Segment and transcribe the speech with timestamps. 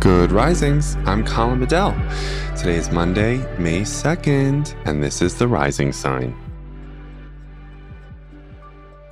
[0.00, 0.96] Good risings.
[1.04, 1.92] I'm Colin Bedell.
[2.56, 6.34] Today is Monday, May 2nd, and this is the rising sign.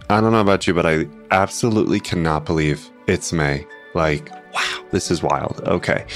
[0.08, 3.66] I don't know about you, but I absolutely cannot believe it's May.
[3.92, 5.60] Like, wow, this is wild.
[5.66, 6.06] Okay.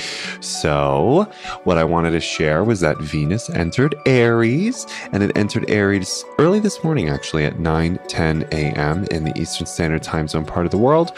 [0.41, 1.30] So,
[1.65, 6.60] what I wanted to share was that Venus entered Aries, and it entered Aries early
[6.60, 9.04] this morning, actually, at 9 10 a.m.
[9.10, 11.12] in the Eastern Standard Time Zone part of the world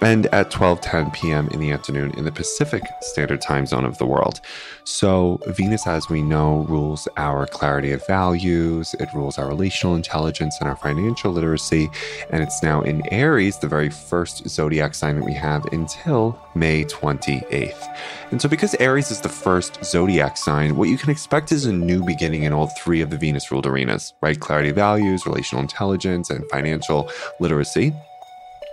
[0.00, 1.48] and at 12:10 p.m.
[1.48, 4.40] in the afternoon in the Pacific Standard Time Zone of the world.
[4.84, 10.56] So Venus as we know rules our clarity of values, it rules our relational intelligence
[10.60, 11.90] and our financial literacy,
[12.30, 16.84] and it's now in Aries, the very first zodiac sign that we have until May
[16.84, 17.86] 28th.
[18.30, 21.72] And so because Aries is the first zodiac sign, what you can expect is a
[21.72, 24.38] new beginning in all three of the Venus ruled arenas, right?
[24.38, 27.94] Clarity of values, relational intelligence, and financial literacy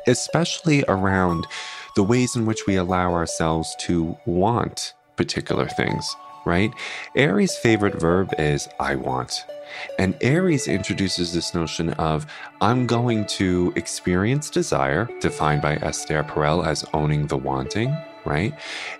[0.08, 1.47] especially around
[1.95, 6.72] the ways in which we allow ourselves to want particular things, right?
[7.16, 9.45] Aries' favorite verb is I want.
[10.00, 12.25] And Aries introduces this notion of
[12.61, 18.53] I'm going to experience desire, defined by Esther Perel as owning the wanting, right?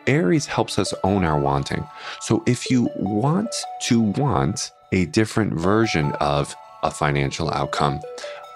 [0.08, 1.88] Aries helps us own our wanting.
[2.22, 8.00] So if you want to want a different version of a financial outcome,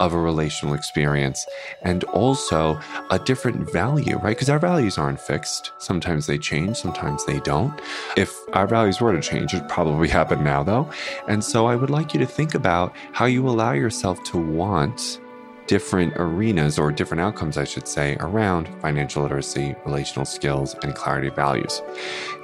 [0.02, 1.46] of a relational experience
[1.84, 2.80] and also
[3.12, 4.36] a different value, right?
[4.36, 5.72] Because our values aren't fixed.
[5.78, 7.80] Sometimes they change, sometimes they don't.
[8.18, 10.90] If our values were to change, it'd probably happen now though.
[11.28, 15.22] And so I would like you to think about how you allow yourself to want
[15.68, 21.28] different arenas or different outcomes, I should say, around financial literacy, relational skills, and clarity
[21.28, 21.80] of values.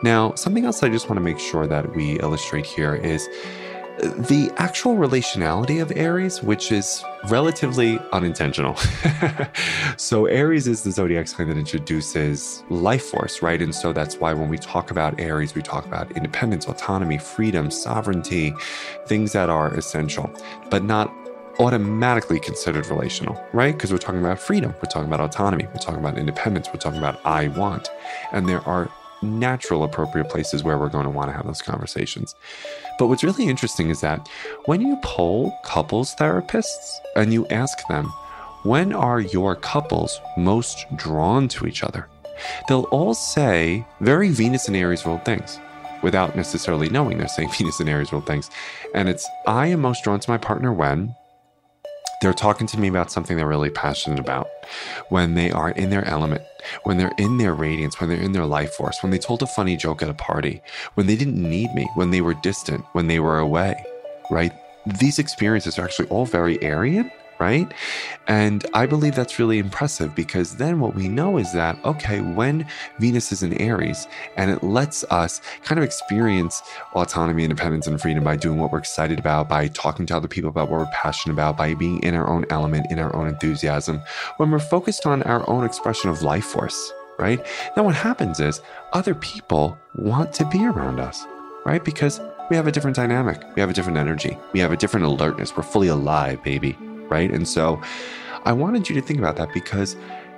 [0.04, 3.28] Now, something else I just want to make sure that we illustrate here is
[3.98, 8.76] the actual relationality of Aries, which is relatively unintentional.
[9.98, 13.62] so, Aries is the zodiac sign that introduces life force, right?
[13.62, 17.72] And so that's why when we talk about Aries, we talk about independence, autonomy, freedom,
[17.72, 18.54] sovereignty,
[19.08, 20.32] things that are essential,
[20.70, 21.12] but not
[21.60, 23.74] automatically considered relational, right?
[23.74, 27.00] Because we're talking about freedom, we're talking about autonomy, we're talking about independence, we're talking
[27.00, 27.90] about I want.
[28.32, 28.92] And there are
[29.22, 32.36] natural, appropriate places where we're going to want to have those conversations.
[33.00, 34.28] But what's really interesting is that
[34.66, 38.06] when you poll couples therapists and you ask them,
[38.64, 42.08] when are your couples most drawn to each other?
[42.68, 45.60] They'll all say very Venus and Aries ruled things
[46.04, 48.50] without necessarily knowing they're saying Venus and Aries ruled things.
[48.94, 51.16] And it's, I am most drawn to my partner when
[52.22, 54.48] they're talking to me about something they're really passionate about,
[55.10, 56.42] when they are in their element,
[56.84, 59.48] when they're in their radiance, when they're in their life force, when they told a
[59.48, 60.62] funny joke at a party,
[60.96, 63.76] when they didn't need me, when they were distant, when they were away,
[64.32, 64.52] right?
[65.00, 67.72] These experiences are actually all very Arian right?
[68.28, 72.68] And I believe that's really impressive because then what we know is that, okay, when
[73.00, 76.62] Venus is in Aries and it lets us kind of experience
[76.94, 80.50] autonomy, independence, and freedom by doing what we're excited about, by talking to other people
[80.50, 84.02] about what we're passionate about, by being in our own element, in our own enthusiasm,
[84.38, 87.46] when we're focused on our own expression of life force, right?
[87.76, 88.62] Now, what happens is
[88.94, 91.26] other people want to be around us,
[91.66, 91.84] right?
[91.84, 92.20] Because
[92.50, 95.56] we have a different dynamic, we have a different energy, we have a different alertness,
[95.56, 96.78] we're fully alive, baby
[97.10, 97.32] right?
[97.32, 97.82] And so
[98.46, 99.96] I wanted you to think about that because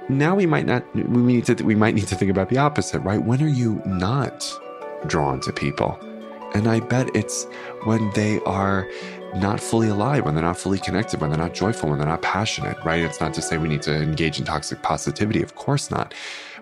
[0.10, 3.00] now we might not we need to we might need to think about the opposite,
[3.02, 3.22] right?
[3.22, 4.48] When are you not
[5.08, 6.00] drawn to people?
[6.56, 7.46] And I bet it's
[7.84, 8.90] when they are
[9.36, 12.24] not fully alive, when they're not fully connected, when they're not joyful, when they're not
[12.24, 13.04] passionate, right?
[13.04, 16.16] It's not to say we need to engage in toxic positivity, of course not.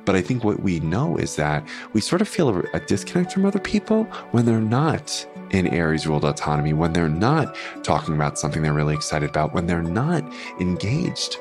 [0.03, 3.31] But I think what we know is that we sort of feel a, a disconnect
[3.31, 8.38] from other people when they're not in Aries ruled autonomy, when they're not talking about
[8.38, 10.23] something they're really excited about, when they're not
[10.59, 11.38] engaged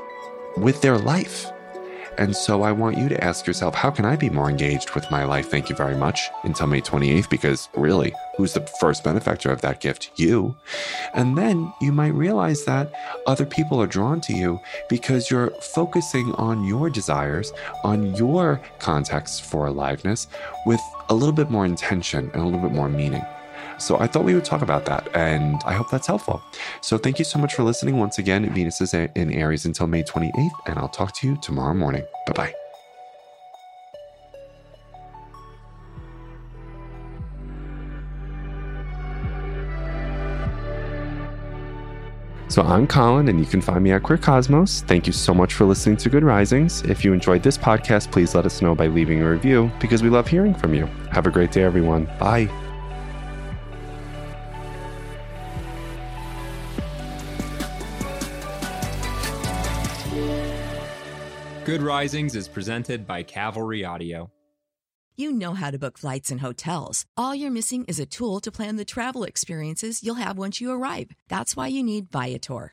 [0.57, 1.47] with their life.
[2.19, 5.11] And so I want you to ask yourself, how can I be more engaged with
[5.11, 5.51] my life?
[5.51, 9.83] Thank you very much until May 28th, because really, who's the first benefactor of that
[9.83, 10.13] gift?
[10.17, 10.57] You.
[11.13, 12.91] And then you might realize that
[13.27, 17.53] other people are drawn to you because you're focusing on your desires,
[17.85, 20.27] on your context for aliveness
[20.65, 20.81] with
[21.11, 23.23] a little bit more intention and a little bit more meaning.
[23.79, 26.43] So I thought we would talk about that, and I hope that's helpful.
[26.81, 28.53] So thank you so much for listening once again.
[28.53, 32.05] Venus is in Aries until May 28th, and I'll talk to you tomorrow morning.
[32.27, 32.55] Bye bye.
[42.49, 44.81] So I'm Colin, and you can find me at Queer Cosmos.
[44.83, 46.81] Thank you so much for listening to Good Risings.
[46.83, 50.09] If you enjoyed this podcast, please let us know by leaving a review because we
[50.09, 50.87] love hearing from you.
[51.13, 52.07] Have a great day, everyone.
[52.19, 52.49] Bye.
[61.67, 64.31] Good Risings is presented by Cavalry Audio.
[65.17, 67.05] You know how to book flights and hotels.
[67.17, 70.71] All you're missing is a tool to plan the travel experiences you'll have once you
[70.71, 71.11] arrive.
[71.29, 72.73] That's why you need Viator.